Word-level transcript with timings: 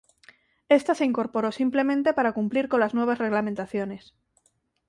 Esta 0.67 0.95
se 0.95 1.05
incorporó 1.05 1.51
simplemente 1.51 2.15
para 2.15 2.31
cumplir 2.33 2.69
con 2.69 2.79
las 2.79 2.95
nuevas 2.95 3.19
reglamentaciones. 3.19 4.15